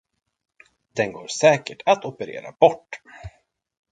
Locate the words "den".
0.97-1.13